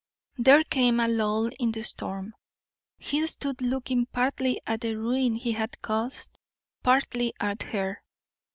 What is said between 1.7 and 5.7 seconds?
the storm. He stood looking partly at the ruin he